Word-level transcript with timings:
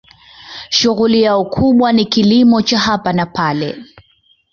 Shughuli 0.69 1.21
yao 1.21 1.45
kubwa 1.45 1.93
ni 1.93 2.05
kilimo 2.05 2.61
cha 2.61 2.79
hapa 2.79 3.13
na 3.13 3.25
pale. 3.25 3.83